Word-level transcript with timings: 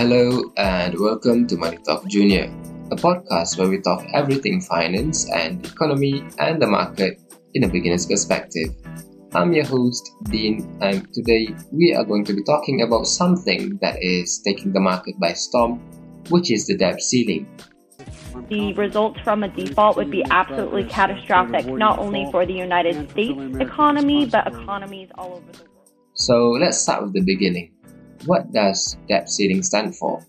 Hello 0.00 0.50
and 0.56 0.98
welcome 0.98 1.46
to 1.46 1.58
Money 1.58 1.76
Talk 1.86 2.08
Junior, 2.08 2.44
a 2.90 2.96
podcast 2.96 3.58
where 3.58 3.68
we 3.68 3.82
talk 3.82 4.02
everything 4.14 4.62
finance 4.62 5.30
and 5.30 5.62
economy 5.66 6.24
and 6.38 6.62
the 6.62 6.66
market 6.66 7.20
in 7.52 7.64
a 7.64 7.68
beginner's 7.68 8.06
perspective. 8.06 8.70
I'm 9.34 9.52
your 9.52 9.66
host, 9.66 10.10
Dean, 10.30 10.74
and 10.80 11.06
today 11.12 11.54
we 11.70 11.94
are 11.94 12.06
going 12.06 12.24
to 12.24 12.32
be 12.32 12.42
talking 12.44 12.80
about 12.80 13.08
something 13.08 13.78
that 13.82 14.02
is 14.02 14.40
taking 14.42 14.72
the 14.72 14.80
market 14.80 15.20
by 15.20 15.34
storm, 15.34 15.80
which 16.30 16.50
is 16.50 16.66
the 16.66 16.78
debt 16.78 17.02
ceiling. 17.02 17.46
The 18.48 18.72
results 18.72 19.20
from 19.20 19.42
a 19.42 19.48
default 19.48 19.98
would 19.98 20.10
be 20.10 20.24
absolutely 20.30 20.84
catastrophic, 20.84 21.66
not 21.66 21.98
only 21.98 22.26
for 22.30 22.46
the 22.46 22.54
United 22.54 23.10
States 23.10 23.38
economy, 23.60 24.24
but 24.24 24.46
economies 24.46 25.10
all 25.18 25.34
over 25.34 25.52
the 25.52 25.64
world. 25.64 25.90
So 26.14 26.52
let's 26.52 26.78
start 26.78 27.02
with 27.02 27.12
the 27.12 27.22
beginning. 27.22 27.74
What 28.26 28.52
does 28.52 28.96
debt 29.08 29.30
ceiling 29.30 29.62
stand 29.62 29.96
for? 29.96 30.20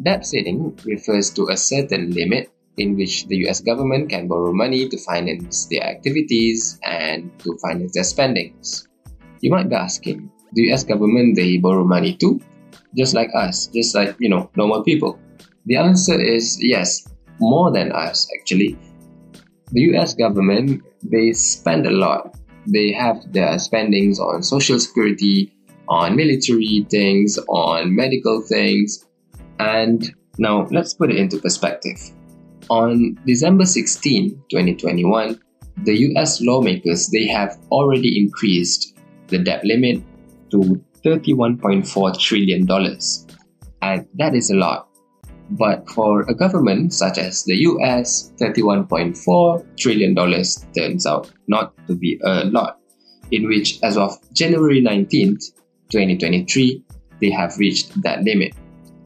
Debt 0.00 0.24
ceiling 0.24 0.78
refers 0.84 1.30
to 1.30 1.48
a 1.50 1.56
certain 1.56 2.12
limit 2.12 2.50
in 2.76 2.96
which 2.96 3.26
the 3.26 3.48
US 3.48 3.60
government 3.60 4.08
can 4.08 4.28
borrow 4.28 4.52
money 4.52 4.88
to 4.88 4.96
finance 4.98 5.66
their 5.66 5.82
activities 5.82 6.78
and 6.84 7.30
to 7.40 7.58
finance 7.58 7.94
their 7.94 8.04
spendings. 8.04 8.86
You 9.40 9.50
might 9.50 9.68
be 9.68 9.74
asking, 9.74 10.30
the 10.52 10.70
US 10.72 10.84
government 10.84 11.34
they 11.34 11.58
borrow 11.58 11.84
money 11.84 12.14
too? 12.14 12.40
Just 12.96 13.12
like 13.12 13.30
us, 13.34 13.66
just 13.66 13.94
like, 13.94 14.14
you 14.20 14.28
know, 14.28 14.50
normal 14.56 14.84
people. 14.84 15.18
The 15.66 15.76
answer 15.76 16.18
is 16.18 16.58
yes, 16.62 17.06
more 17.40 17.72
than 17.72 17.92
us 17.92 18.28
actually. 18.38 18.78
The 19.72 19.94
US 19.94 20.14
government 20.14 20.82
they 21.02 21.32
spend 21.32 21.86
a 21.86 21.90
lot. 21.90 22.38
They 22.66 22.92
have 22.92 23.32
their 23.32 23.58
spendings 23.58 24.20
on 24.20 24.42
social 24.42 24.78
security, 24.78 25.52
on 25.88 26.16
military 26.16 26.86
things, 26.90 27.38
on 27.48 27.94
medical 27.94 28.42
things. 28.42 29.06
And 29.58 30.14
now 30.38 30.66
let's 30.70 30.94
put 30.94 31.10
it 31.10 31.16
into 31.16 31.38
perspective. 31.38 31.98
On 32.70 33.18
December 33.26 33.64
16, 33.64 34.30
2021, 34.50 35.40
the 35.84 35.96
US 36.10 36.40
lawmakers 36.40 37.08
they 37.08 37.26
have 37.26 37.56
already 37.70 38.20
increased 38.20 38.98
the 39.28 39.38
debt 39.38 39.64
limit 39.64 40.02
to 40.50 40.82
31.4 41.04 42.20
trillion 42.20 42.66
dollars. 42.66 43.26
And 43.82 44.06
that 44.14 44.34
is 44.34 44.50
a 44.50 44.56
lot. 44.56 44.88
But 45.50 45.88
for 45.88 46.22
a 46.22 46.34
government 46.34 46.92
such 46.92 47.16
as 47.16 47.44
the 47.44 47.56
US, 47.56 48.32
31.4 48.40 49.76
trillion 49.78 50.14
dollars 50.14 50.66
turns 50.76 51.06
out 51.06 51.30
not 51.46 51.74
to 51.86 51.94
be 51.94 52.20
a 52.22 52.44
lot. 52.44 52.78
In 53.30 53.46
which 53.46 53.78
as 53.82 53.96
of 53.96 54.16
January 54.32 54.82
19th, 54.82 55.52
2023, 55.90 56.82
they 57.20 57.30
have 57.30 57.56
reached 57.58 58.00
that 58.02 58.22
limit 58.22 58.54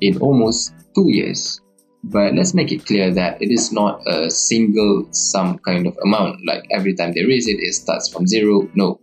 in 0.01 0.19
almost 0.19 0.75
two 0.95 1.07
years. 1.09 1.61
But 2.05 2.35
let's 2.35 2.53
make 2.53 2.73
it 2.73 2.85
clear 2.85 3.13
that 3.15 3.41
it 3.41 3.53
is 3.53 3.73
not 3.73 4.03
a 4.07 4.29
single 4.29 5.07
sum 5.13 5.59
kind 5.59 5.87
of 5.87 5.97
amount, 6.05 6.45
like 6.45 6.65
every 6.71 6.95
time 6.95 7.13
they 7.13 7.25
raise 7.25 7.47
it, 7.47 7.61
it 7.61 7.75
starts 7.75 8.09
from 8.09 8.27
zero. 8.27 8.69
No. 8.75 9.01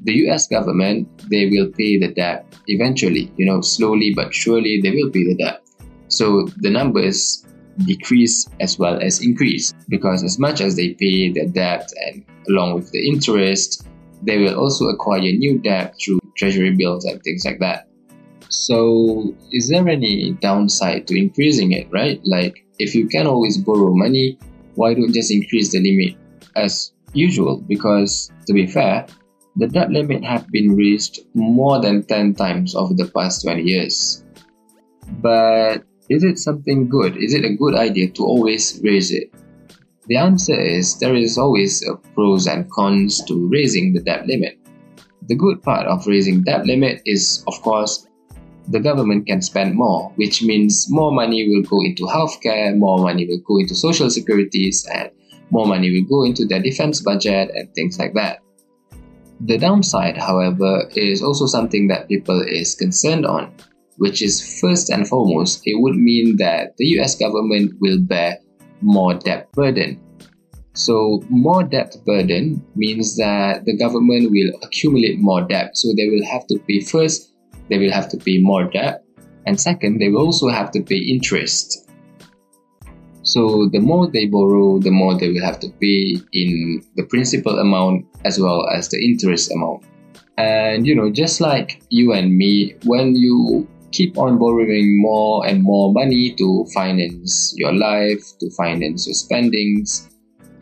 The 0.00 0.14
US 0.26 0.48
government, 0.48 1.06
they 1.30 1.46
will 1.46 1.70
pay 1.70 1.98
the 1.98 2.08
debt 2.08 2.44
eventually, 2.66 3.32
you 3.36 3.46
know, 3.46 3.60
slowly 3.60 4.12
but 4.14 4.34
surely 4.34 4.80
they 4.82 4.90
will 4.90 5.10
pay 5.10 5.22
the 5.22 5.36
debt. 5.36 5.62
So 6.08 6.48
the 6.58 6.70
numbers 6.70 7.46
decrease 7.86 8.48
as 8.60 8.78
well 8.78 9.00
as 9.00 9.22
increase 9.22 9.72
because 9.88 10.22
as 10.22 10.38
much 10.38 10.60
as 10.60 10.76
they 10.76 10.94
pay 10.94 11.32
the 11.32 11.46
debt 11.46 11.88
and 12.06 12.24
along 12.48 12.74
with 12.74 12.90
the 12.90 13.08
interest, 13.08 13.86
they 14.22 14.38
will 14.38 14.58
also 14.58 14.88
acquire 14.88 15.20
new 15.20 15.58
debt 15.58 15.94
through 16.02 16.18
treasury 16.42 16.74
bills 16.74 17.04
and 17.04 17.22
things 17.22 17.44
like 17.44 17.60
that. 17.60 17.86
So, 18.48 19.32
is 19.52 19.68
there 19.68 19.88
any 19.88 20.32
downside 20.42 21.06
to 21.06 21.16
increasing 21.16 21.70
it, 21.70 21.86
right? 21.90 22.20
Like, 22.24 22.66
if 22.80 22.96
you 22.96 23.06
can 23.06 23.28
always 23.28 23.56
borrow 23.58 23.94
money, 23.94 24.38
why 24.74 24.94
don't 24.94 25.14
just 25.14 25.30
increase 25.30 25.70
the 25.70 25.78
limit 25.78 26.18
as 26.56 26.92
usual? 27.14 27.62
Because, 27.68 28.32
to 28.46 28.52
be 28.52 28.66
fair, 28.66 29.06
the 29.54 29.68
debt 29.68 29.90
limit 29.90 30.24
have 30.24 30.50
been 30.50 30.74
raised 30.74 31.20
more 31.34 31.80
than 31.80 32.02
10 32.02 32.34
times 32.34 32.74
over 32.74 32.92
the 32.92 33.10
past 33.14 33.44
20 33.44 33.62
years. 33.62 34.24
But 35.22 35.84
is 36.10 36.24
it 36.24 36.38
something 36.38 36.88
good? 36.88 37.16
Is 37.16 37.34
it 37.34 37.44
a 37.44 37.54
good 37.54 37.76
idea 37.76 38.10
to 38.10 38.24
always 38.24 38.80
raise 38.82 39.12
it? 39.12 39.32
The 40.08 40.16
answer 40.16 40.58
is 40.58 40.98
there 40.98 41.14
is 41.14 41.38
always 41.38 41.84
pros 42.14 42.48
and 42.48 42.68
cons 42.72 43.24
to 43.26 43.48
raising 43.48 43.92
the 43.92 44.02
debt 44.02 44.26
limit. 44.26 44.58
The 45.28 45.36
good 45.36 45.62
part 45.62 45.86
of 45.86 46.06
raising 46.06 46.42
debt 46.42 46.66
limit 46.66 47.02
is, 47.06 47.44
of 47.46 47.60
course, 47.62 48.06
the 48.68 48.80
government 48.80 49.26
can 49.26 49.42
spend 49.42 49.74
more, 49.74 50.12
which 50.16 50.42
means 50.42 50.86
more 50.90 51.12
money 51.12 51.48
will 51.48 51.62
go 51.62 51.80
into 51.84 52.04
healthcare, 52.04 52.76
more 52.76 52.98
money 52.98 53.26
will 53.26 53.40
go 53.46 53.58
into 53.58 53.74
social 53.74 54.10
securities, 54.10 54.86
and 54.92 55.10
more 55.50 55.66
money 55.66 55.90
will 55.90 56.08
go 56.08 56.24
into 56.24 56.46
their 56.46 56.62
defense 56.62 57.00
budget 57.00 57.50
and 57.54 57.72
things 57.74 57.98
like 57.98 58.14
that. 58.14 58.40
The 59.40 59.58
downside, 59.58 60.16
however, 60.16 60.88
is 60.94 61.22
also 61.22 61.46
something 61.46 61.88
that 61.88 62.08
people 62.08 62.40
is 62.42 62.74
concerned 62.74 63.26
on, 63.26 63.52
which 63.98 64.22
is 64.22 64.60
first 64.60 64.90
and 64.90 65.06
foremost, 65.06 65.62
it 65.64 65.80
would 65.80 65.96
mean 65.96 66.36
that 66.38 66.76
the 66.78 66.86
US 66.98 67.14
government 67.16 67.72
will 67.80 68.00
bear 68.00 68.38
more 68.80 69.14
debt 69.14 69.50
burden 69.52 70.00
so, 70.74 71.22
more 71.28 71.64
debt 71.64 71.96
burden 72.06 72.64
means 72.74 73.16
that 73.16 73.66
the 73.66 73.76
government 73.76 74.30
will 74.30 74.52
accumulate 74.62 75.18
more 75.18 75.42
debt. 75.42 75.76
So, 75.76 75.88
they 75.96 76.08
will 76.08 76.24
have 76.24 76.46
to 76.46 76.58
pay 76.66 76.80
first, 76.80 77.30
they 77.68 77.78
will 77.78 77.92
have 77.92 78.08
to 78.08 78.16
pay 78.16 78.38
more 78.40 78.64
debt, 78.64 79.04
and 79.46 79.60
second, 79.60 79.98
they 79.98 80.08
will 80.08 80.24
also 80.24 80.48
have 80.48 80.70
to 80.70 80.82
pay 80.82 80.96
interest. 80.96 81.90
So, 83.22 83.68
the 83.70 83.80
more 83.80 84.10
they 84.10 84.26
borrow, 84.26 84.78
the 84.78 84.90
more 84.90 85.14
they 85.14 85.28
will 85.28 85.44
have 85.44 85.60
to 85.60 85.68
pay 85.80 86.16
in 86.32 86.82
the 86.96 87.04
principal 87.04 87.58
amount 87.58 88.06
as 88.24 88.40
well 88.40 88.66
as 88.68 88.88
the 88.88 88.98
interest 89.04 89.52
amount. 89.52 89.84
And 90.38 90.86
you 90.86 90.94
know, 90.94 91.10
just 91.10 91.42
like 91.42 91.82
you 91.90 92.14
and 92.14 92.34
me, 92.34 92.74
when 92.86 93.14
you 93.14 93.68
keep 93.92 94.16
on 94.16 94.38
borrowing 94.38 95.00
more 95.02 95.46
and 95.46 95.62
more 95.62 95.92
money 95.92 96.34
to 96.36 96.64
finance 96.72 97.52
your 97.58 97.74
life, 97.74 98.24
to 98.40 98.50
finance 98.56 99.06
your 99.06 99.14
spendings, 99.14 100.08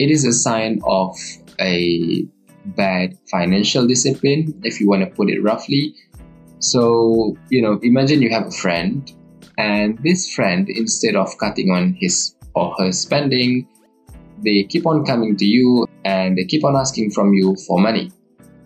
it 0.00 0.10
is 0.10 0.24
a 0.24 0.32
sign 0.32 0.80
of 0.84 1.14
a 1.60 2.24
bad 2.64 3.16
financial 3.30 3.86
discipline, 3.86 4.58
if 4.64 4.80
you 4.80 4.88
want 4.88 5.02
to 5.02 5.10
put 5.14 5.28
it 5.28 5.42
roughly. 5.42 5.94
So, 6.58 7.36
you 7.50 7.60
know, 7.60 7.78
imagine 7.82 8.22
you 8.22 8.30
have 8.30 8.46
a 8.46 8.50
friend, 8.50 9.12
and 9.58 9.98
this 10.02 10.32
friend, 10.32 10.68
instead 10.70 11.16
of 11.16 11.36
cutting 11.36 11.70
on 11.70 11.92
his 12.00 12.34
or 12.54 12.74
her 12.78 12.92
spending, 12.92 13.68
they 14.42 14.64
keep 14.64 14.86
on 14.86 15.04
coming 15.04 15.36
to 15.36 15.44
you 15.44 15.86
and 16.06 16.38
they 16.38 16.44
keep 16.44 16.64
on 16.64 16.76
asking 16.76 17.10
from 17.10 17.34
you 17.34 17.56
for 17.66 17.78
money. 17.78 18.10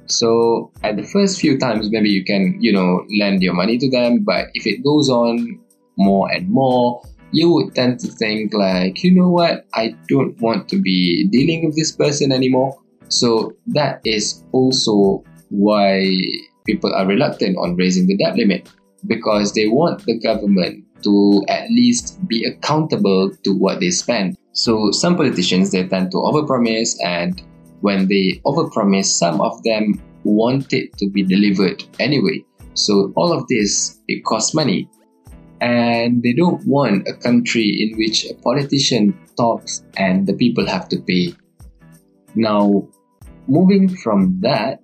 So, 0.07 0.71
at 0.85 0.97
the 0.97 1.03
first 1.03 1.41
few 1.41 1.59
times, 1.59 1.91
maybe 1.91 2.11
you 2.11 2.25
can, 2.25 2.57
you 2.61 2.73
know, 2.73 3.05
lend 3.19 3.43
your 3.43 3.55
money 3.55 3.77
to 3.79 3.91
them, 3.91 4.23
but 4.23 4.51
if 4.55 4.69
it 4.69 4.85
goes 4.85 5.11
on 5.11 5.59
more 5.97 6.31
and 6.31 6.49
more, 6.49 7.03
you 7.35 7.53
would 7.53 7.75
tend 7.75 7.99
to 8.01 8.09
think 8.09 8.55
like, 8.55 9.03
you 9.03 9.13
know 9.13 9.29
what, 9.29 9.67
I 9.75 9.95
don't 10.09 10.41
want 10.41 10.69
to 10.69 10.81
be 10.81 11.27
dealing 11.31 11.67
with 11.67 11.77
this 11.77 11.91
person 11.91 12.31
anymore. 12.31 12.79
So 13.09 13.53
that 13.69 14.01
is 14.05 14.45
also 14.53 15.25
why 15.51 16.15
people 16.65 16.95
are 16.95 17.07
reluctant 17.07 17.57
on 17.59 17.77
raising 17.77 18.07
the 18.07 18.17
debt 18.17 18.37
limit 18.37 18.71
because 19.07 19.53
they 19.53 19.67
want 19.67 20.05
the 20.07 20.19
government 20.21 20.85
to 21.03 21.45
at 21.49 21.69
least 21.71 22.27
be 22.27 22.45
accountable 22.45 23.31
to 23.45 23.51
what 23.51 23.81
they 23.81 23.91
spend. 23.91 24.37
So 24.53 24.93
some 24.93 25.17
politicians 25.17 25.73
they 25.73 25.87
tend 25.87 26.13
to 26.13 26.17
overpromise 26.17 26.95
and 27.05 27.43
when 27.81 28.09
they 28.09 28.41
overpromise 28.47 29.07
some 29.07 29.41
of 29.41 29.63
them 29.65 30.01
want 30.23 30.73
it 30.73 30.97
to 30.99 31.11
be 31.11 31.23
delivered 31.23 31.83
anyway. 31.99 32.45
So 32.75 33.13
all 33.17 33.33
of 33.33 33.47
this 33.49 34.01
it 34.09 34.25
costs 34.25 34.55
money 34.55 34.89
and 35.65 36.23
they 36.23 36.35
don't 36.35 36.61
want 36.67 37.09
a 37.09 37.15
country 37.15 37.65
in 37.81 37.97
which 37.97 38.27
a 38.29 38.35
politician 38.45 39.17
talks 39.35 39.83
and 39.97 40.27
the 40.27 40.35
people 40.35 40.67
have 40.67 40.91
to 40.91 41.01
pay. 41.01 41.33
Now, 42.35 42.87
moving 43.49 43.89
from 43.89 44.39
that, 44.43 44.81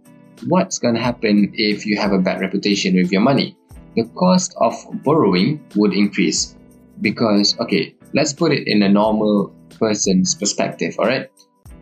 what's 0.48 0.78
going 0.78 0.94
to 0.94 1.00
happen 1.00 1.52
if 1.52 1.84
you 1.84 2.00
have 2.00 2.12
a 2.12 2.18
bad 2.18 2.40
reputation 2.40 2.94
with 2.94 3.12
your 3.12 3.20
money? 3.20 3.58
The 3.94 4.08
cost 4.16 4.56
of 4.56 4.72
borrowing 5.04 5.62
would 5.76 5.92
increase 5.92 6.56
because, 7.02 7.60
okay, 7.60 7.94
let's 8.14 8.32
put 8.32 8.50
it 8.50 8.66
in 8.66 8.82
a 8.82 8.88
normal 8.88 9.54
person's 9.78 10.34
perspective, 10.34 10.96
all 10.98 11.06
right? 11.06 11.28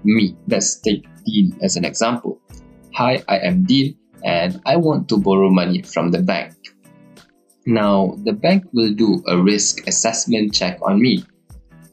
Me, 0.03 0.37
let's 0.49 0.81
take 0.81 1.06
Dean 1.25 1.56
as 1.62 1.77
an 1.77 1.85
example. 1.85 2.41
Hi, 2.95 3.23
I 3.29 3.39
am 3.47 3.62
Dean 3.62 3.97
and 4.25 4.61
I 4.67 4.75
want 4.75 5.09
to 5.11 5.19
borrow 5.19 5.50
money 5.50 5.83
from 5.83 6.11
the 6.11 6.21
bank. 6.21 6.55
Now, 7.69 8.17
the 8.25 8.32
bank 8.32 8.65
will 8.73 8.94
do 8.94 9.23
a 9.26 9.37
risk 9.37 9.87
assessment 9.87 10.55
check 10.55 10.79
on 10.81 11.03
me. 11.03 11.23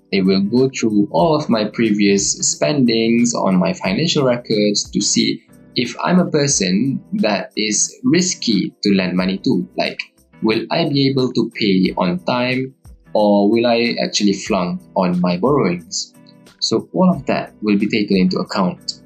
They 0.10 0.22
will 0.22 0.39
go 0.39 0.69
through 0.69 1.10
all 1.12 1.36
of 1.36 1.50
my 1.50 1.66
previous 1.66 2.31
spendings 2.31 3.36
on 3.36 3.57
my 3.57 3.74
financial 3.74 4.24
records 4.24 4.89
to 4.92 5.01
see 5.01 5.44
if 5.75 5.94
I'm 6.01 6.19
a 6.19 6.31
person 6.31 7.04
that 7.16 7.51
is 7.57 7.94
risky 8.06 8.74
to 8.83 8.95
lend 8.95 9.18
money 9.18 9.38
to. 9.39 9.68
Like, 9.75 10.00
will 10.42 10.66
I 10.72 10.88
be 10.88 11.10
able 11.10 11.33
to 11.33 11.51
pay 11.60 11.94
on 11.98 12.24
time 12.24 12.74
or 13.13 13.51
will 13.51 13.68
I 13.68 13.98
actually 14.01 14.31
flunk 14.31 14.81
on 14.95 15.19
my 15.19 15.36
borrowings? 15.36 16.13
So 16.62 16.88
all 16.94 17.12
of 17.12 17.25
that 17.25 17.54
will 17.62 17.78
be 17.78 17.88
taken 17.88 18.16
into 18.16 18.39
account. 18.39 19.01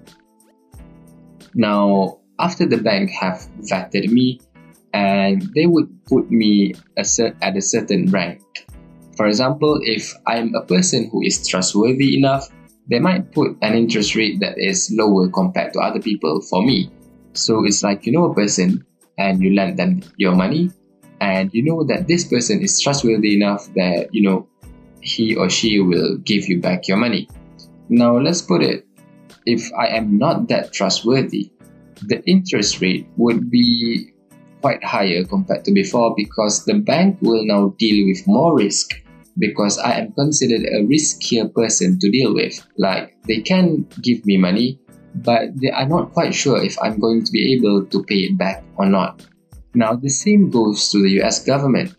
Now, 1.55 2.19
after 2.37 2.67
the 2.67 2.77
bank 2.77 3.09
have 3.09 3.47
vetted 3.61 4.11
me 4.11 4.39
and 4.93 5.41
they 5.55 5.65
would 5.65 5.87
put 6.05 6.31
me 6.31 6.73
at 6.97 7.07
a 7.57 7.61
certain 7.61 8.11
rank. 8.11 8.41
For 9.15 9.27
example, 9.27 9.79
if 9.83 10.13
I'm 10.27 10.55
a 10.55 10.65
person 10.65 11.09
who 11.11 11.21
is 11.23 11.45
trustworthy 11.47 12.17
enough, 12.17 12.47
they 12.89 12.99
might 12.99 13.31
put 13.31 13.57
an 13.61 13.75
interest 13.75 14.15
rate 14.15 14.39
that 14.39 14.57
is 14.57 14.89
lower 14.97 15.29
compared 15.29 15.73
to 15.73 15.79
other 15.79 16.01
people 16.01 16.41
for 16.41 16.63
me. 16.65 16.91
So 17.33 17.65
it's 17.65 17.83
like 17.83 18.05
you 18.05 18.11
know 18.11 18.31
a 18.31 18.33
person 18.33 18.85
and 19.17 19.41
you 19.41 19.53
lend 19.53 19.77
them 19.77 20.01
your 20.17 20.33
money 20.33 20.71
and 21.21 21.53
you 21.53 21.63
know 21.63 21.83
that 21.83 22.07
this 22.07 22.27
person 22.27 22.61
is 22.61 22.81
trustworthy 22.81 23.35
enough 23.35 23.67
that 23.75 24.07
you 24.11 24.23
know 24.23 24.47
he 25.01 25.35
or 25.35 25.49
she 25.49 25.79
will 25.79 26.17
give 26.17 26.47
you 26.47 26.59
back 26.59 26.87
your 26.87 26.97
money. 26.97 27.27
Now 27.89 28.17
let's 28.17 28.41
put 28.41 28.63
it 28.63 28.85
if 29.45 29.71
I 29.73 29.87
am 29.87 30.17
not 30.17 30.47
that 30.49 30.73
trustworthy, 30.73 31.51
the 32.05 32.21
interest 32.25 32.81
rate 32.81 33.07
would 33.17 33.49
be 33.49 34.13
quite 34.61 34.83
higher 34.83 35.23
compared 35.23 35.65
to 35.65 35.71
before 35.71 36.13
because 36.15 36.65
the 36.65 36.75
bank 36.75 37.17
will 37.21 37.45
now 37.45 37.73
deal 37.77 38.07
with 38.07 38.27
more 38.27 38.55
risk 38.57 38.93
because 39.37 39.77
I 39.77 39.93
am 39.93 40.11
considered 40.13 40.61
a 40.61 40.83
riskier 40.83 41.53
person 41.53 41.97
to 41.99 42.11
deal 42.11 42.33
with. 42.33 42.65
Like 42.77 43.15
they 43.27 43.41
can 43.41 43.87
give 44.01 44.25
me 44.25 44.37
money, 44.37 44.79
but 45.15 45.55
they 45.55 45.71
are 45.71 45.87
not 45.87 46.13
quite 46.13 46.35
sure 46.35 46.61
if 46.61 46.77
I'm 46.81 46.99
going 46.99 47.23
to 47.23 47.31
be 47.31 47.55
able 47.55 47.85
to 47.85 48.03
pay 48.03 48.27
it 48.27 48.37
back 48.37 48.63
or 48.75 48.85
not. 48.85 49.25
Now, 49.73 49.95
the 49.95 50.09
same 50.09 50.49
goes 50.49 50.89
to 50.89 51.01
the 51.01 51.21
US 51.21 51.43
government. 51.43 51.95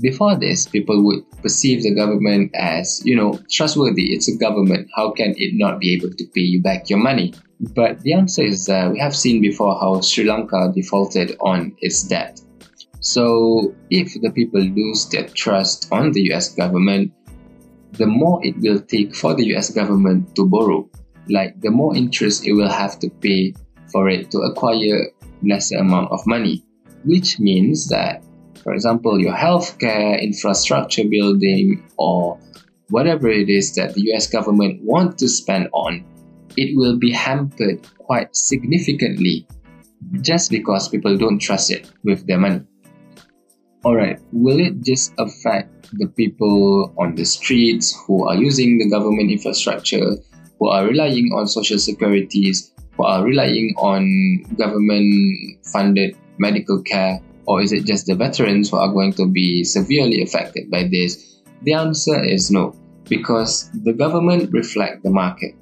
Before 0.00 0.36
this, 0.36 0.66
people 0.66 1.02
would 1.04 1.24
perceive 1.42 1.82
the 1.82 1.94
government 1.94 2.50
as, 2.54 3.00
you 3.04 3.16
know, 3.16 3.38
trustworthy. 3.50 4.12
It's 4.14 4.28
a 4.28 4.36
government. 4.36 4.88
How 4.94 5.10
can 5.10 5.34
it 5.36 5.54
not 5.54 5.80
be 5.80 5.94
able 5.94 6.10
to 6.10 6.26
pay 6.34 6.42
you 6.42 6.62
back 6.62 6.90
your 6.90 6.98
money? 6.98 7.32
But 7.74 8.00
the 8.00 8.12
answer 8.12 8.42
is 8.42 8.68
uh, 8.68 8.90
we 8.92 8.98
have 8.98 9.16
seen 9.16 9.40
before 9.40 9.78
how 9.80 10.00
Sri 10.02 10.24
Lanka 10.24 10.72
defaulted 10.74 11.36
on 11.40 11.74
its 11.80 12.02
debt. 12.02 12.40
So, 13.00 13.74
if 13.90 14.20
the 14.20 14.30
people 14.30 14.60
lose 14.60 15.08
their 15.08 15.28
trust 15.28 15.88
on 15.92 16.12
the 16.12 16.32
US 16.32 16.54
government, 16.54 17.12
the 17.92 18.06
more 18.06 18.44
it 18.44 18.56
will 18.58 18.80
take 18.80 19.14
for 19.14 19.34
the 19.34 19.44
US 19.56 19.70
government 19.70 20.34
to 20.36 20.46
borrow. 20.46 20.88
Like, 21.28 21.60
the 21.60 21.70
more 21.70 21.96
interest 21.96 22.46
it 22.46 22.52
will 22.52 22.68
have 22.68 22.98
to 23.00 23.08
pay 23.08 23.54
for 23.92 24.08
it 24.08 24.30
to 24.32 24.38
acquire 24.40 25.06
lesser 25.42 25.78
amount 25.78 26.10
of 26.10 26.26
money 26.26 26.66
which 27.06 27.38
means 27.38 27.88
that, 27.88 28.22
for 28.66 28.74
example, 28.74 29.20
your 29.20 29.32
healthcare 29.32 30.20
infrastructure 30.20 31.04
building 31.08 31.88
or 31.98 32.36
whatever 32.90 33.28
it 33.28 33.48
is 33.48 33.76
that 33.76 33.94
the 33.94 34.10
US 34.10 34.26
government 34.26 34.82
wants 34.82 35.22
to 35.22 35.28
spend 35.28 35.68
on, 35.72 36.04
it 36.56 36.76
will 36.76 36.98
be 36.98 37.12
hampered 37.12 37.86
quite 37.98 38.34
significantly 38.34 39.46
just 40.20 40.50
because 40.50 40.88
people 40.88 41.16
don't 41.16 41.38
trust 41.38 41.70
it 41.70 41.92
with 42.02 42.26
their 42.26 42.38
money. 42.38 42.60
Alright, 43.84 44.18
will 44.32 44.58
it 44.58 44.82
just 44.82 45.14
affect 45.16 45.88
the 45.92 46.08
people 46.08 46.92
on 46.98 47.14
the 47.14 47.24
streets 47.24 47.96
who 48.04 48.26
are 48.26 48.34
using 48.34 48.78
the 48.78 48.90
government 48.90 49.30
infrastructure, 49.30 50.16
who 50.58 50.68
are 50.68 50.84
relying 50.84 51.30
on 51.36 51.46
social 51.46 51.78
securities, 51.78 52.72
who 52.96 53.04
are 53.04 53.22
relying 53.22 53.74
on 53.78 54.42
government 54.58 55.64
funded 55.72 56.16
medical 56.40 56.82
care, 56.82 57.20
or 57.46 57.62
is 57.62 57.72
it 57.72 57.84
just 57.84 58.06
the 58.06 58.14
veterans 58.14 58.70
who 58.70 58.76
are 58.76 58.92
going 58.92 59.12
to 59.14 59.26
be 59.30 59.64
severely 59.64 60.22
affected 60.22 60.70
by 60.70 60.84
this? 60.90 61.40
The 61.62 61.74
answer 61.74 62.22
is 62.22 62.50
no, 62.50 62.74
because 63.08 63.70
the 63.84 63.92
government 63.92 64.52
reflect 64.52 65.02
the 65.02 65.10
market. 65.10 65.54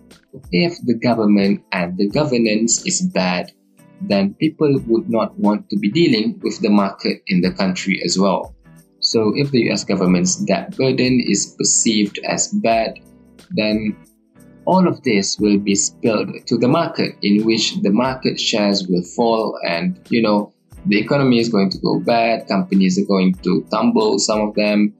If 0.50 0.78
the 0.84 0.94
government 0.94 1.62
and 1.72 1.96
the 1.96 2.08
governance 2.08 2.84
is 2.86 3.02
bad, 3.02 3.52
then 4.00 4.34
people 4.34 4.80
would 4.86 5.08
not 5.08 5.38
want 5.38 5.70
to 5.70 5.78
be 5.78 5.90
dealing 5.90 6.40
with 6.42 6.60
the 6.60 6.70
market 6.70 7.22
in 7.28 7.40
the 7.40 7.52
country 7.52 8.02
as 8.04 8.18
well. 8.18 8.54
So 9.00 9.32
if 9.36 9.50
the 9.50 9.70
US 9.70 9.84
government's 9.84 10.36
debt 10.36 10.76
burden 10.76 11.20
is 11.20 11.54
perceived 11.58 12.18
as 12.24 12.48
bad, 12.48 12.98
then 13.50 13.96
all 14.64 14.88
of 14.88 15.02
this 15.02 15.38
will 15.38 15.58
be 15.58 15.74
spilled 15.74 16.46
to 16.46 16.56
the 16.56 16.68
market 16.68 17.16
in 17.20 17.44
which 17.44 17.76
the 17.82 17.90
market 17.90 18.40
shares 18.40 18.88
will 18.88 19.02
fall 19.02 19.58
and 19.68 20.00
you 20.08 20.22
know 20.22 20.53
the 20.86 20.98
economy 20.98 21.38
is 21.38 21.48
going 21.48 21.70
to 21.70 21.78
go 21.78 22.00
bad, 22.00 22.46
companies 22.48 22.98
are 22.98 23.06
going 23.06 23.34
to 23.42 23.66
tumble, 23.70 24.18
some 24.18 24.40
of 24.40 24.54
them, 24.54 24.94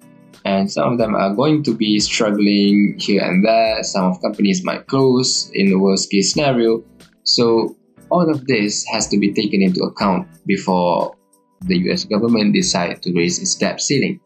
and 0.45 0.71
some 0.71 0.93
of 0.93 0.99
them 0.99 1.15
are 1.15 1.35
going 1.35 1.63
to 1.63 1.75
be 1.75 1.99
struggling 1.99 2.97
here 2.99 3.23
and 3.23 3.45
there. 3.45 3.83
Some 3.83 4.05
of 4.05 4.21
companies 4.21 4.65
might 4.65 4.87
close 4.87 5.51
in 5.55 5.71
the 5.71 5.79
worst 5.79 6.11
case 6.11 6.33
scenario. 6.33 6.83
So 7.25 7.77
all 8.11 8.31
of 8.31 8.47
this 8.47 8.85
has 8.93 9.09
to 9.09 9.19
be 9.19 9.33
taken 9.33 9.63
into 9.63 9.83
account 9.83 10.29
before 10.47 11.17
the 11.63 11.79
US 11.91 12.05
government 12.05 12.55
decide 12.55 13.03
to 13.03 13.13
raise 13.15 13.41
its 13.41 13.55
debt 13.55 13.81
ceiling. 13.81 14.21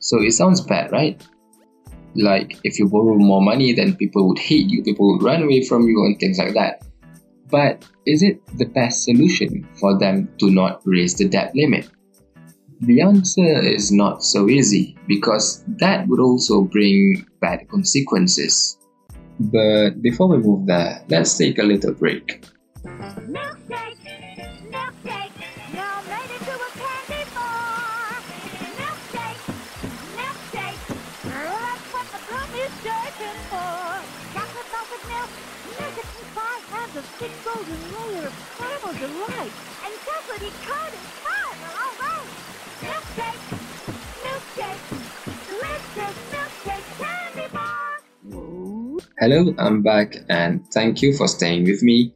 So 0.00 0.22
it 0.22 0.32
sounds 0.32 0.60
bad, 0.62 0.90
right? 0.90 1.22
Like 2.14 2.58
if 2.64 2.78
you 2.78 2.88
borrow 2.88 3.14
more 3.14 3.42
money, 3.42 3.74
then 3.74 3.96
people 3.96 4.26
would 4.28 4.38
hate 4.38 4.70
you, 4.70 4.82
people 4.82 5.12
would 5.12 5.22
run 5.22 5.42
away 5.42 5.64
from 5.64 5.82
you, 5.82 6.02
and 6.04 6.18
things 6.18 6.38
like 6.38 6.54
that. 6.54 6.82
But 7.50 7.84
is 8.06 8.22
it 8.22 8.40
the 8.56 8.66
best 8.66 9.04
solution 9.04 9.68
for 9.78 9.98
them 9.98 10.28
to 10.38 10.50
not 10.50 10.82
raise 10.84 11.14
the 11.14 11.28
debt 11.28 11.54
limit? 11.54 11.88
The 12.80 13.00
answer 13.00 13.62
is 13.62 13.90
not 13.90 14.22
so 14.22 14.48
easy 14.48 14.96
because 15.06 15.64
that 15.78 16.06
would 16.08 16.20
also 16.20 16.62
bring 16.62 17.26
bad 17.40 17.68
consequences. 17.68 18.78
But 19.40 20.02
before 20.02 20.28
we 20.28 20.38
move 20.38 20.66
there, 20.66 21.04
let's 21.08 21.36
take 21.38 21.58
a 21.58 21.62
little 21.62 21.92
break. 21.94 22.44
Golden 37.44 37.80
layer 37.94 38.26
of 38.26 38.34
caramel 38.58 38.94
delight 39.00 39.52
and 39.84 39.94
chocolatey 40.04 40.50
and 40.50 41.00
caramel. 41.24 41.72
All 41.82 41.94
right. 42.00 42.28
Milkshake, 42.82 43.42
milkshake. 44.22 44.96
Hello, 49.18 49.54
I'm 49.58 49.82
back 49.82 50.14
and 50.28 50.64
thank 50.72 51.00
you 51.00 51.16
for 51.16 51.26
staying 51.26 51.64
with 51.64 51.82
me. 51.82 52.12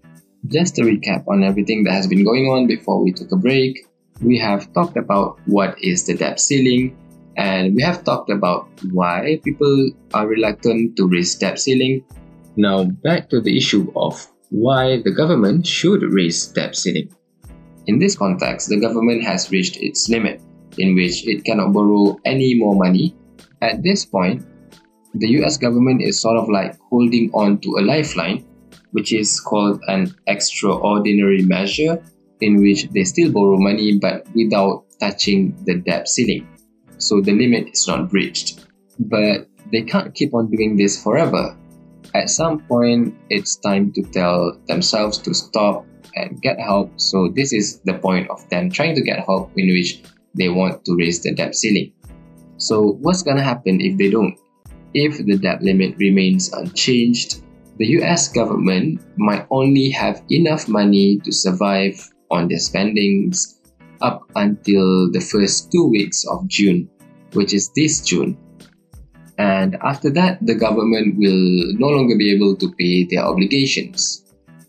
Just 0.46 0.78
a 0.78 0.82
recap 0.82 1.26
on 1.28 1.42
everything 1.42 1.84
that 1.84 1.92
has 1.92 2.06
been 2.06 2.24
going 2.24 2.46
on 2.46 2.66
before 2.66 3.02
we 3.02 3.10
took 3.10 3.32
a 3.32 3.36
break. 3.36 3.86
We 4.22 4.38
have 4.38 4.70
talked 4.74 4.98
about 4.98 5.40
what 5.46 5.82
is 5.82 6.04
the 6.04 6.14
debt 6.14 6.38
ceiling, 6.40 6.94
and 7.36 7.74
we 7.74 7.82
have 7.82 8.04
talked 8.04 8.28
about 8.30 8.68
why 8.92 9.40
people 9.42 9.90
are 10.12 10.26
reluctant 10.26 10.96
to 10.98 11.08
raise 11.08 11.34
debt 11.34 11.58
ceiling. 11.58 12.04
Now 12.56 12.84
back 12.84 13.30
to 13.30 13.40
the 13.40 13.56
issue 13.56 13.90
of 13.96 14.29
why 14.50 15.00
the 15.02 15.12
government 15.12 15.66
should 15.66 16.02
raise 16.02 16.48
debt 16.48 16.76
ceiling. 16.76 17.08
In 17.86 17.98
this 17.98 18.16
context, 18.16 18.68
the 18.68 18.80
government 18.80 19.22
has 19.24 19.50
reached 19.50 19.76
its 19.76 20.08
limit, 20.08 20.42
in 20.78 20.94
which 20.94 21.26
it 21.26 21.44
cannot 21.44 21.72
borrow 21.72 22.18
any 22.24 22.54
more 22.54 22.74
money. 22.74 23.16
At 23.62 23.82
this 23.82 24.04
point, 24.04 24.44
the 25.14 25.28
US 25.40 25.56
government 25.56 26.02
is 26.02 26.20
sort 26.20 26.36
of 26.36 26.48
like 26.48 26.78
holding 26.90 27.30
on 27.32 27.60
to 27.60 27.78
a 27.78 27.82
lifeline, 27.82 28.44
which 28.90 29.12
is 29.12 29.40
called 29.40 29.80
an 29.86 30.14
extraordinary 30.26 31.42
measure, 31.42 32.02
in 32.40 32.60
which 32.60 32.88
they 32.90 33.04
still 33.04 33.30
borrow 33.32 33.56
money 33.56 33.98
but 33.98 34.26
without 34.34 34.84
touching 34.98 35.56
the 35.64 35.78
debt 35.78 36.08
ceiling. 36.08 36.46
So 36.98 37.20
the 37.20 37.32
limit 37.32 37.70
is 37.72 37.86
not 37.86 38.10
breached. 38.10 38.66
But 38.98 39.48
they 39.72 39.82
can't 39.82 40.14
keep 40.14 40.34
on 40.34 40.50
doing 40.50 40.76
this 40.76 41.02
forever 41.02 41.56
at 42.14 42.30
some 42.30 42.60
point, 42.66 43.14
it's 43.30 43.56
time 43.56 43.92
to 43.92 44.02
tell 44.02 44.58
themselves 44.66 45.18
to 45.18 45.34
stop 45.34 45.86
and 46.14 46.40
get 46.42 46.58
help. 46.58 46.92
So, 46.96 47.28
this 47.34 47.52
is 47.52 47.80
the 47.84 47.94
point 47.94 48.28
of 48.30 48.48
them 48.50 48.70
trying 48.70 48.94
to 48.96 49.02
get 49.02 49.24
help 49.24 49.52
in 49.56 49.68
which 49.68 50.02
they 50.34 50.48
want 50.48 50.84
to 50.84 50.96
raise 50.96 51.22
the 51.22 51.34
debt 51.34 51.54
ceiling. 51.54 51.92
So, 52.56 52.98
what's 53.00 53.22
to 53.22 53.42
happen 53.42 53.80
if 53.80 53.96
they 53.96 54.10
don't? 54.10 54.38
If 54.92 55.24
the 55.24 55.38
debt 55.38 55.62
limit 55.62 55.96
remains 55.98 56.52
unchanged, 56.52 57.42
the 57.78 57.86
US 58.00 58.28
government 58.28 59.00
might 59.16 59.46
only 59.50 59.90
have 59.90 60.22
enough 60.30 60.68
money 60.68 61.18
to 61.24 61.32
survive 61.32 61.96
on 62.30 62.48
their 62.48 62.58
spendings 62.58 63.60
up 64.02 64.22
until 64.36 65.10
the 65.10 65.20
first 65.20 65.70
two 65.72 65.88
weeks 65.88 66.26
of 66.26 66.46
June, 66.48 66.88
which 67.32 67.54
is 67.54 67.70
this 67.74 68.00
June. 68.02 68.36
And 69.40 69.76
after 69.80 70.10
that, 70.10 70.44
the 70.44 70.54
government 70.54 71.16
will 71.16 71.72
no 71.80 71.88
longer 71.88 72.16
be 72.16 72.28
able 72.36 72.56
to 72.56 72.70
pay 72.76 73.04
their 73.08 73.24
obligations. 73.24 74.22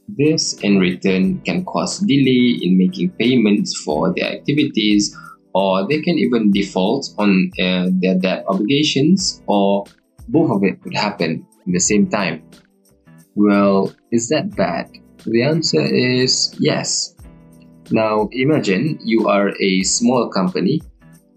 This, 0.07 0.53
in 0.63 0.79
return, 0.79 1.41
can 1.41 1.65
cause 1.65 1.99
delay 1.99 2.55
in 2.61 2.77
making 2.77 3.11
payments 3.19 3.75
for 3.83 4.13
their 4.15 4.31
activities 4.31 5.11
or 5.53 5.87
they 5.87 6.01
can 6.01 6.17
even 6.17 6.51
default 6.51 7.09
on 7.17 7.51
uh, 7.61 7.87
their 7.99 8.15
debt 8.15 8.45
obligations, 8.47 9.41
or 9.47 9.85
both 10.29 10.51
of 10.51 10.63
it 10.63 10.81
could 10.81 10.95
happen 10.95 11.45
at 11.67 11.73
the 11.73 11.79
same 11.79 12.09
time. 12.09 12.43
Well, 13.35 13.93
is 14.11 14.29
that 14.29 14.55
bad? 14.55 14.89
The 15.25 15.43
answer 15.43 15.81
is 15.81 16.55
yes. 16.59 17.15
Now 17.91 18.29
imagine 18.31 18.99
you 19.03 19.27
are 19.27 19.51
a 19.59 19.81
small 19.83 20.29
company 20.29 20.81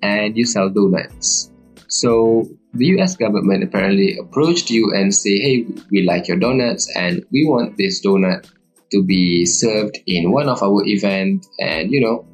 and 0.02 0.36
you 0.36 0.46
sell 0.46 0.70
donuts. 0.70 1.50
So 1.88 2.46
the 2.74 2.86
US 2.98 3.16
government 3.16 3.62
apparently 3.62 4.18
approached 4.18 4.70
you 4.70 4.92
and 4.92 5.14
say, 5.14 5.38
hey, 5.38 5.66
we 5.90 6.02
like 6.02 6.26
your 6.26 6.36
donuts 6.36 6.90
and 6.96 7.24
we 7.30 7.44
want 7.46 7.76
this 7.78 8.04
donut 8.04 8.50
to 8.92 9.02
be 9.02 9.46
served 9.46 9.98
in 10.06 10.32
one 10.32 10.48
of 10.48 10.62
our 10.62 10.84
event 10.84 11.46
and 11.60 11.90
you 11.90 12.00
know 12.00 12.26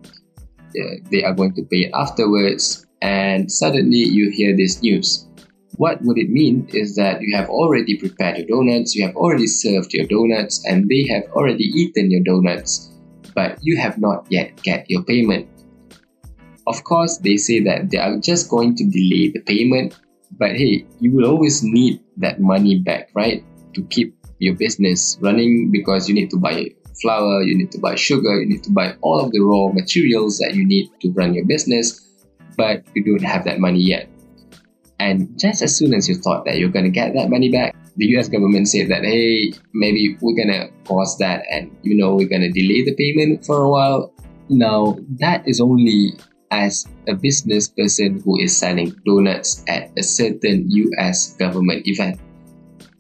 they 1.11 1.23
are 1.25 1.35
going 1.35 1.55
to 1.55 1.63
pay 1.65 1.91
afterwards. 1.93 2.87
And 3.03 3.51
suddenly 3.51 3.99
you 3.99 4.31
hear 4.31 4.57
this 4.57 4.83
news. 4.83 5.27
What 5.77 6.03
would 6.03 6.19
it 6.19 6.31
mean 6.31 6.69
is 6.73 6.97
that 6.97 7.23
you 7.23 7.35
have 7.37 7.49
already 7.49 7.97
prepared 7.97 8.39
your 8.39 8.47
donuts 8.47 8.95
you 8.95 9.07
have 9.07 9.17
already 9.17 9.47
served 9.47 9.93
your 9.95 10.07
donuts 10.07 10.65
and 10.67 10.89
they 10.89 11.07
have 11.09 11.25
already 11.33 11.65
eaten 11.65 12.11
your 12.11 12.23
donuts 12.23 12.91
but 13.35 13.59
you 13.63 13.79
have 13.79 13.99
not 13.99 14.27
yet 14.29 14.61
get 14.63 14.85
your 14.89 15.03
payment. 15.05 15.49
Of 16.67 16.85
course 16.85 17.19
they 17.19 17.37
say 17.37 17.61
that 17.61 17.91
they 17.91 17.99
are 17.99 18.19
just 18.19 18.51
going 18.51 18.77
to 18.77 18.85
delay 18.85 19.31
the 19.33 19.41
payment 19.47 19.99
but 20.39 20.51
hey 20.57 20.87
you 21.01 21.13
will 21.13 21.27
always 21.27 21.63
need 21.63 22.01
that 22.17 22.41
money 22.41 22.79
back 22.79 23.11
right 23.15 23.45
to 23.75 23.83
keep 23.85 24.15
your 24.39 24.55
business 24.55 25.19
running 25.21 25.71
because 25.71 26.09
you 26.09 26.15
need 26.15 26.31
to 26.31 26.39
buy 26.39 26.67
flour, 27.01 27.43
you 27.43 27.57
need 27.57 27.73
to 27.73 27.79
buy 27.79 27.95
sugar, 27.95 28.41
you 28.41 28.49
need 28.49 28.65
to 28.65 28.71
buy 28.71 28.95
all 29.01 29.21
of 29.21 29.31
the 29.33 29.41
raw 29.41 29.73
materials 29.73 30.39
that 30.39 30.55
you 30.55 30.67
need 30.67 30.91
to 31.01 31.11
run 31.13 31.35
your 31.35 31.45
business, 31.45 32.07
but 32.57 32.83
you 32.95 33.05
don't 33.05 33.25
have 33.25 33.45
that 33.45 33.61
money 33.61 33.81
yet. 33.81 34.09
And 34.99 35.39
just 35.39 35.63
as 35.63 35.75
soon 35.75 35.95
as 35.95 36.09
you 36.09 36.15
thought 36.17 36.45
that 36.45 36.59
you're 36.59 36.69
going 36.69 36.85
to 36.85 36.91
get 36.91 37.15
that 37.15 37.31
money 37.31 37.51
back, 37.51 37.75
the 37.97 38.07
US 38.17 38.29
government 38.29 38.69
said 38.69 38.89
that, 38.89 39.03
hey, 39.03 39.53
maybe 39.73 40.17
we're 40.21 40.37
going 40.37 40.49
to 40.49 40.69
pause 40.85 41.17
that 41.19 41.43
and, 41.51 41.75
you 41.83 41.97
know, 41.97 42.15
we're 42.15 42.29
going 42.29 42.43
to 42.43 42.51
delay 42.51 42.83
the 42.85 42.95
payment 42.95 43.45
for 43.45 43.63
a 43.63 43.69
while. 43.69 44.13
Now, 44.49 44.99
that 45.19 45.47
is 45.49 45.61
only 45.61 46.15
as 46.51 46.87
a 47.07 47.15
business 47.15 47.69
person 47.69 48.21
who 48.25 48.39
is 48.41 48.57
selling 48.57 48.95
donuts 49.07 49.63
at 49.69 49.91
a 49.97 50.03
certain 50.03 50.67
US 50.69 51.35
government 51.35 51.87
event. 51.87 52.21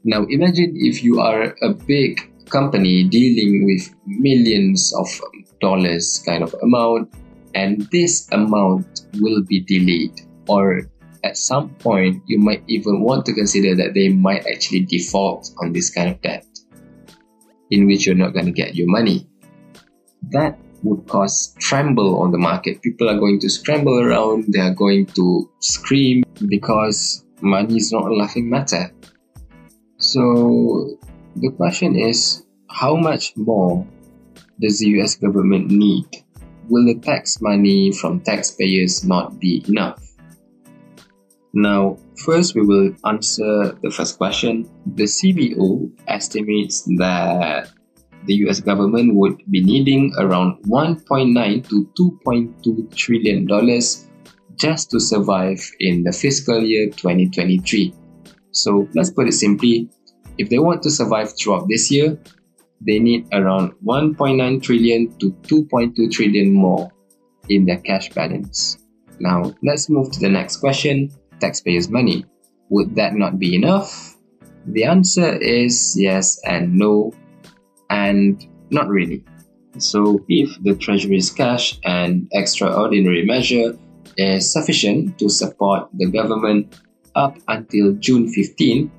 Now 0.04 0.24
imagine 0.28 0.74
if 0.76 1.02
you 1.02 1.20
are 1.20 1.54
a 1.62 1.74
big 1.74 2.20
company 2.50 3.04
dealing 3.04 3.64
with 3.66 3.94
millions 4.06 4.92
of 4.94 5.08
dollars 5.60 6.22
kind 6.26 6.42
of 6.42 6.54
amount 6.62 7.12
and 7.54 7.82
this 7.92 8.28
amount 8.32 9.06
will 9.20 9.42
be 9.44 9.60
delayed 9.60 10.20
or 10.48 10.82
at 11.22 11.36
some 11.36 11.70
point 11.76 12.22
you 12.26 12.38
might 12.38 12.62
even 12.66 13.02
want 13.02 13.26
to 13.26 13.32
consider 13.32 13.76
that 13.76 13.94
they 13.94 14.08
might 14.08 14.46
actually 14.46 14.80
default 14.80 15.50
on 15.62 15.72
this 15.72 15.90
kind 15.90 16.10
of 16.10 16.20
debt 16.22 16.46
in 17.70 17.86
which 17.86 18.06
you're 18.06 18.16
not 18.16 18.32
going 18.32 18.46
to 18.46 18.52
get 18.52 18.74
your 18.74 18.88
money 18.88 19.28
that 20.30 20.58
would 20.82 21.06
cause 21.08 21.54
tremble 21.58 22.20
on 22.20 22.30
the 22.30 22.38
market 22.38 22.80
people 22.82 23.08
are 23.08 23.18
going 23.18 23.38
to 23.38 23.48
scramble 23.48 24.00
around 24.00 24.44
they 24.52 24.60
are 24.60 24.74
going 24.74 25.06
to 25.06 25.50
scream 25.60 26.22
because 26.48 27.24
money 27.42 27.76
is 27.76 27.92
not 27.92 28.04
a 28.04 28.14
laughing 28.14 28.48
matter 28.48 28.90
so 29.98 30.96
the 31.36 31.50
question 31.52 31.96
is 31.96 32.46
how 32.70 32.96
much 32.96 33.36
more 33.36 33.86
does 34.60 34.78
the 34.78 34.88
US 35.00 35.16
government 35.16 35.70
need? 35.70 36.06
Will 36.68 36.86
the 36.86 37.00
tax 37.00 37.40
money 37.40 37.92
from 37.92 38.20
taxpayers 38.20 39.04
not 39.04 39.40
be 39.40 39.64
enough? 39.68 40.00
Now, 41.52 41.96
first 42.24 42.54
we 42.54 42.62
will 42.62 42.94
answer 43.04 43.76
the 43.82 43.90
first 43.90 44.18
question. 44.18 44.70
The 44.86 45.04
CBO 45.04 45.90
estimates 46.06 46.84
that 46.98 47.70
the 48.24 48.34
US 48.46 48.60
government 48.60 49.14
would 49.14 49.42
be 49.50 49.62
needing 49.62 50.12
around 50.18 50.62
1.9 50.64 51.68
to 51.68 51.86
2.2 51.98 52.94
trillion 52.94 53.46
dollars 53.46 54.06
just 54.56 54.90
to 54.90 55.00
survive 55.00 55.60
in 55.80 56.02
the 56.04 56.12
fiscal 56.12 56.62
year 56.62 56.90
2023. 56.90 57.94
So 58.52 58.88
let's 58.94 59.10
put 59.10 59.28
it 59.28 59.32
simply 59.32 59.88
if 60.40 60.48
they 60.48 60.58
want 60.58 60.82
to 60.84 60.90
survive 60.90 61.36
throughout 61.36 61.68
this 61.68 61.90
year, 61.90 62.18
they 62.80 62.98
need 62.98 63.28
around 63.32 63.72
1.9 63.84 64.62
trillion 64.62 65.12
to 65.18 65.32
2.2 65.42 66.10
trillion 66.10 66.52
more 66.54 66.90
in 67.50 67.66
their 67.66 67.78
cash 67.78 68.08
balance. 68.10 68.78
Now, 69.18 69.52
let's 69.62 69.90
move 69.90 70.10
to 70.12 70.20
the 70.20 70.30
next 70.30 70.56
question 70.58 71.10
taxpayers' 71.40 71.90
money. 71.90 72.24
Would 72.70 72.94
that 72.94 73.14
not 73.14 73.38
be 73.38 73.54
enough? 73.54 74.16
The 74.66 74.84
answer 74.84 75.36
is 75.36 75.94
yes 75.98 76.40
and 76.46 76.74
no, 76.74 77.12
and 77.90 78.42
not 78.70 78.88
really. 78.88 79.24
So, 79.78 80.24
if 80.28 80.50
the 80.62 80.74
Treasury's 80.74 81.30
cash 81.30 81.78
and 81.84 82.28
extraordinary 82.32 83.24
measure 83.24 83.78
is 84.16 84.52
sufficient 84.52 85.18
to 85.18 85.28
support 85.28 85.88
the 85.94 86.10
government 86.10 86.80
up 87.14 87.36
until 87.48 87.94
June 87.94 88.28
15, 88.28 88.90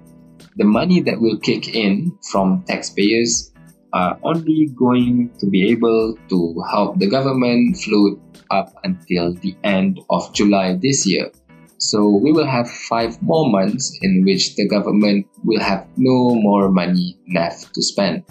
the 0.55 0.63
money 0.63 1.01
that 1.01 1.19
will 1.19 1.37
kick 1.39 1.75
in 1.75 2.17
from 2.31 2.63
taxpayers 2.67 3.51
are 3.93 4.17
only 4.23 4.69
going 4.75 5.29
to 5.39 5.47
be 5.47 5.71
able 5.71 6.15
to 6.29 6.63
help 6.71 6.97
the 6.99 7.07
government 7.07 7.77
float 7.77 8.19
up 8.49 8.73
until 8.83 9.33
the 9.35 9.55
end 9.63 9.99
of 10.09 10.33
July 10.33 10.77
this 10.81 11.05
year. 11.05 11.31
So 11.77 12.07
we 12.07 12.31
will 12.31 12.45
have 12.45 12.69
five 12.69 13.21
more 13.21 13.49
months 13.49 13.97
in 14.01 14.23
which 14.23 14.55
the 14.55 14.67
government 14.67 15.25
will 15.43 15.59
have 15.59 15.87
no 15.97 16.35
more 16.35 16.69
money 16.69 17.17
left 17.33 17.73
to 17.73 17.81
spend. 17.81 18.23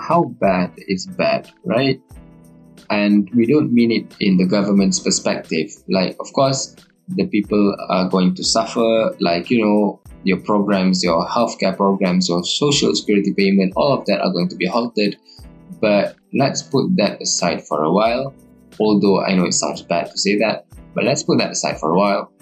How 0.00 0.24
bad 0.24 0.72
is 0.88 1.06
bad, 1.06 1.50
right? 1.64 2.00
And 2.90 3.28
we 3.34 3.46
don't 3.46 3.72
mean 3.72 3.90
it 3.90 4.14
in 4.20 4.36
the 4.36 4.46
government's 4.46 5.00
perspective. 5.00 5.70
Like, 5.88 6.16
of 6.20 6.32
course, 6.32 6.76
the 7.08 7.26
people 7.26 7.76
are 7.88 8.08
going 8.08 8.34
to 8.34 8.44
suffer, 8.44 9.14
like, 9.20 9.50
you 9.50 9.64
know, 9.64 10.00
your 10.24 10.40
programs, 10.40 11.02
your 11.02 11.26
healthcare 11.26 11.76
programs, 11.76 12.28
your 12.28 12.44
social 12.44 12.94
security 12.94 13.32
payment, 13.32 13.72
all 13.76 13.92
of 13.92 14.06
that 14.06 14.20
are 14.20 14.32
going 14.32 14.48
to 14.48 14.56
be 14.56 14.66
halted. 14.66 15.16
But 15.80 16.16
let's 16.34 16.62
put 16.62 16.96
that 16.96 17.20
aside 17.22 17.64
for 17.66 17.82
a 17.84 17.92
while. 17.92 18.34
Although 18.78 19.22
I 19.24 19.34
know 19.34 19.44
it 19.44 19.54
sounds 19.54 19.82
bad 19.82 20.10
to 20.10 20.18
say 20.18 20.36
that, 20.38 20.66
but 20.94 21.04
let's 21.04 21.22
put 21.22 21.38
that 21.38 21.52
aside 21.52 21.78
for 21.78 21.90
a 21.90 21.96
while. 21.96 22.32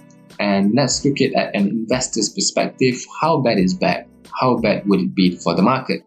And 0.40 0.72
let's 0.74 1.04
look 1.04 1.20
at, 1.20 1.32
at 1.34 1.54
an 1.54 1.68
investor's 1.68 2.28
perspective. 2.30 2.96
How 3.20 3.40
bad 3.40 3.58
is 3.58 3.74
bad? 3.74 4.06
How 4.40 4.56
bad 4.56 4.86
would 4.88 5.00
it 5.00 5.14
be 5.14 5.36
for 5.36 5.54
the 5.54 5.62
market? 5.62 6.02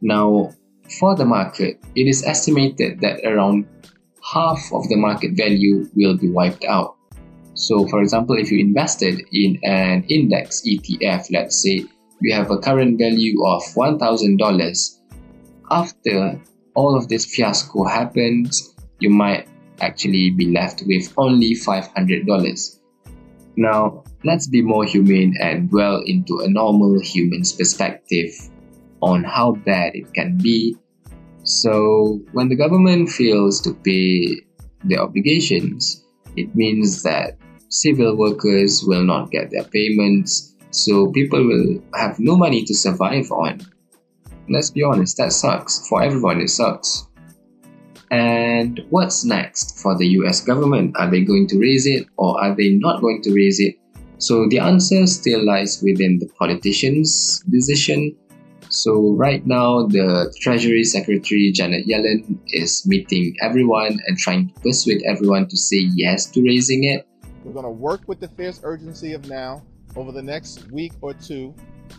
Now, 0.00 0.52
for 1.00 1.16
the 1.16 1.24
market, 1.24 1.82
it 1.94 2.06
is 2.06 2.24
estimated 2.24 3.00
that 3.00 3.20
around 3.24 3.66
half 4.22 4.60
of 4.72 4.88
the 4.88 4.96
market 4.96 5.36
value 5.36 5.88
will 5.94 6.16
be 6.16 6.28
wiped 6.28 6.64
out. 6.64 6.96
So, 7.54 7.86
for 7.88 8.02
example, 8.02 8.36
if 8.36 8.50
you 8.50 8.60
invested 8.60 9.22
in 9.32 9.58
an 9.64 10.04
index 10.08 10.62
ETF, 10.66 11.30
let's 11.32 11.62
say 11.62 11.86
you 12.20 12.34
have 12.34 12.50
a 12.50 12.58
current 12.58 12.98
value 12.98 13.44
of 13.44 13.62
$1,000, 13.74 14.98
after 15.70 16.40
all 16.74 16.96
of 16.96 17.08
this 17.08 17.24
fiasco 17.24 17.84
happens, 17.84 18.74
you 19.00 19.10
might 19.10 19.48
actually 19.80 20.30
be 20.30 20.52
left 20.52 20.82
with 20.86 21.12
only 21.16 21.54
$500. 21.54 22.78
Now, 23.56 24.04
let's 24.22 24.46
be 24.46 24.60
more 24.60 24.84
humane 24.84 25.34
and 25.40 25.70
dwell 25.70 26.02
into 26.04 26.40
a 26.40 26.48
normal 26.48 27.00
human's 27.00 27.52
perspective 27.52 28.30
on 29.06 29.22
how 29.22 29.52
bad 29.52 29.94
it 29.94 30.12
can 30.14 30.36
be. 30.36 30.76
So, 31.44 32.20
when 32.32 32.48
the 32.48 32.56
government 32.56 33.08
fails 33.08 33.60
to 33.62 33.72
pay 33.72 34.42
their 34.82 35.00
obligations, 35.00 36.04
it 36.36 36.54
means 36.54 37.02
that 37.04 37.38
civil 37.68 38.16
workers 38.16 38.82
will 38.84 39.04
not 39.04 39.30
get 39.30 39.50
their 39.50 39.64
payments, 39.64 40.54
so 40.70 41.10
people 41.12 41.42
will 41.46 41.80
have 41.94 42.18
no 42.18 42.36
money 42.36 42.64
to 42.64 42.74
survive 42.74 43.30
on. 43.30 43.60
Let's 44.48 44.70
be 44.70 44.82
honest, 44.82 45.16
that 45.18 45.32
sucks. 45.32 45.86
For 45.88 46.02
everyone, 46.02 46.40
it 46.40 46.50
sucks. 46.50 47.06
And 48.10 48.80
what's 48.90 49.24
next 49.24 49.80
for 49.80 49.96
the 49.96 50.06
US 50.18 50.40
government? 50.40 50.94
Are 50.98 51.10
they 51.10 51.22
going 51.22 51.46
to 51.48 51.58
raise 51.58 51.86
it 51.86 52.06
or 52.16 52.40
are 52.42 52.54
they 52.54 52.70
not 52.70 53.00
going 53.00 53.22
to 53.22 53.34
raise 53.34 53.58
it? 53.58 53.74
So 54.18 54.46
the 54.48 54.60
answer 54.60 55.06
still 55.06 55.44
lies 55.44 55.82
within 55.82 56.18
the 56.18 56.28
politicians' 56.38 57.42
decision. 57.50 58.16
So 58.76 59.14
right 59.14 59.44
now, 59.46 59.86
the 59.86 60.30
Treasury 60.42 60.84
Secretary 60.84 61.50
Janet 61.50 61.86
Yellen 61.86 62.38
is 62.48 62.86
meeting 62.86 63.34
everyone 63.40 63.98
and 64.06 64.18
trying 64.18 64.48
to 64.48 64.60
persuade 64.60 65.02
everyone 65.08 65.48
to 65.48 65.56
say 65.56 65.88
yes 65.94 66.26
to 66.32 66.42
raising 66.42 66.84
it. 66.84 67.08
We're 67.42 67.54
going 67.54 67.64
to 67.64 67.70
work 67.70 68.02
with 68.06 68.20
the 68.20 68.28
fierce 68.28 68.60
urgency 68.62 69.14
of 69.14 69.26
now 69.30 69.62
over 69.96 70.12
the 70.12 70.22
next 70.22 70.70
week 70.70 70.92
or 71.00 71.14
two, 71.14 71.54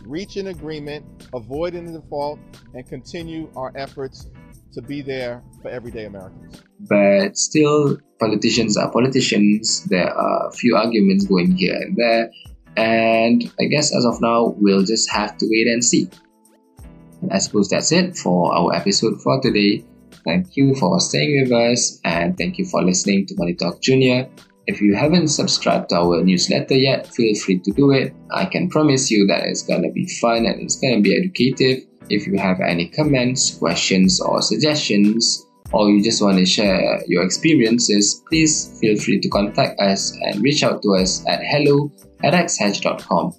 reach 0.06 0.36
an 0.36 0.48
agreement, 0.48 1.04
avoid 1.34 1.74
a 1.74 1.82
default, 1.82 2.38
and 2.74 2.86
continue 2.86 3.50
our 3.56 3.72
efforts 3.74 4.28
to 4.72 4.80
be 4.80 5.02
there 5.02 5.42
for 5.60 5.70
everyday 5.70 6.04
Americans. 6.04 6.62
But 6.88 7.36
still, 7.36 7.98
politicians 8.20 8.76
are 8.76 8.92
politicians. 8.92 9.84
There 9.86 10.14
are 10.14 10.48
a 10.48 10.52
few 10.52 10.76
arguments 10.76 11.26
going 11.26 11.56
here 11.56 11.74
and 11.74 11.96
there. 11.96 12.30
And 12.76 13.52
I 13.60 13.64
guess 13.64 13.92
as 13.92 14.04
of 14.04 14.20
now, 14.20 14.54
we'll 14.58 14.84
just 14.84 15.10
have 15.10 15.36
to 15.38 15.46
wait 15.50 15.66
and 15.66 15.84
see. 15.84 16.08
And 17.22 17.32
I 17.32 17.38
suppose 17.38 17.68
that's 17.68 17.92
it 17.92 18.16
for 18.16 18.54
our 18.54 18.74
episode 18.74 19.20
for 19.22 19.40
today. 19.40 19.84
Thank 20.24 20.56
you 20.56 20.74
for 20.74 21.00
staying 21.00 21.42
with 21.42 21.52
us 21.52 22.00
and 22.04 22.36
thank 22.36 22.58
you 22.58 22.64
for 22.66 22.82
listening 22.82 23.26
to 23.26 23.34
Money 23.38 23.54
Talk 23.54 23.80
Junior. 23.80 24.28
If 24.66 24.82
you 24.82 24.94
haven't 24.94 25.28
subscribed 25.28 25.88
to 25.90 25.96
our 25.96 26.22
newsletter 26.22 26.74
yet, 26.74 27.06
feel 27.06 27.34
free 27.36 27.58
to 27.60 27.70
do 27.72 27.90
it. 27.92 28.14
I 28.30 28.44
can 28.44 28.68
promise 28.68 29.10
you 29.10 29.26
that 29.26 29.44
it's 29.44 29.62
gonna 29.62 29.90
be 29.90 30.06
fun 30.20 30.44
and 30.44 30.60
it's 30.60 30.76
gonna 30.76 31.00
be 31.00 31.16
educative. 31.16 31.84
If 32.10 32.26
you 32.26 32.38
have 32.38 32.60
any 32.60 32.88
comments, 32.88 33.56
questions, 33.56 34.20
or 34.20 34.42
suggestions, 34.42 35.46
or 35.72 35.88
you 35.88 36.02
just 36.02 36.22
want 36.22 36.38
to 36.38 36.46
share 36.46 37.02
your 37.06 37.22
experiences, 37.22 38.22
please 38.28 38.78
feel 38.80 38.96
free 38.96 39.20
to 39.20 39.28
contact 39.28 39.80
us 39.80 40.12
and 40.22 40.42
reach 40.42 40.62
out 40.62 40.82
to 40.82 40.94
us 40.94 41.24
at 41.26 41.40
hello 41.42 41.90
at 42.22 42.34
axehedge.com 42.34 43.32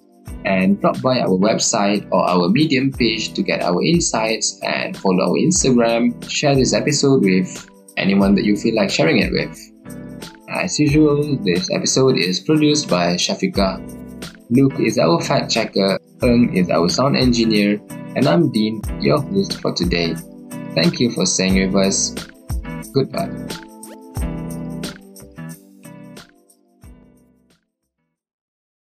and 0.44 0.80
drop 0.80 1.00
by 1.02 1.20
our 1.20 1.36
website 1.38 2.06
or 2.10 2.28
our 2.28 2.48
Medium 2.48 2.92
page 2.92 3.32
to 3.34 3.42
get 3.42 3.62
our 3.62 3.82
insights 3.82 4.58
and 4.62 4.96
follow 4.96 5.30
our 5.30 5.36
Instagram. 5.36 6.14
Share 6.30 6.54
this 6.54 6.72
episode 6.72 7.22
with 7.22 7.68
anyone 7.96 8.34
that 8.34 8.44
you 8.44 8.56
feel 8.56 8.74
like 8.74 8.90
sharing 8.90 9.18
it 9.18 9.32
with. 9.32 9.58
As 10.48 10.78
usual, 10.78 11.36
this 11.44 11.70
episode 11.70 12.18
is 12.18 12.40
produced 12.40 12.88
by 12.88 13.14
Shafika. 13.14 13.78
Luke 14.50 14.80
is 14.80 14.98
our 14.98 15.20
fact 15.20 15.50
checker, 15.50 15.98
Eng 16.22 16.56
is 16.56 16.68
our 16.70 16.88
sound 16.88 17.16
engineer, 17.16 17.80
and 18.16 18.26
I'm 18.26 18.50
Dean, 18.50 18.82
your 19.00 19.20
host 19.20 19.60
for 19.60 19.72
today. 19.72 20.16
Thank 20.74 20.98
you 20.98 21.12
for 21.12 21.24
staying 21.24 21.72
with 21.72 21.86
us. 21.86 22.14
Goodbye. 22.92 23.68